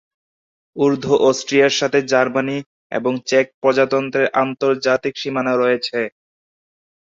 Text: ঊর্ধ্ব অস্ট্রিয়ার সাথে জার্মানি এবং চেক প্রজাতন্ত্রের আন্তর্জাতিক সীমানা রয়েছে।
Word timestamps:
ঊর্ধ্ব 0.75 1.09
অস্ট্রিয়ার 1.29 1.73
সাথে 1.79 1.99
জার্মানি 2.11 2.57
এবং 2.91 3.13
চেক 3.29 3.45
প্রজাতন্ত্রের 3.61 4.27
আন্তর্জাতিক 4.41 5.13
সীমানা 5.17 5.53
রয়েছে। 5.55 5.99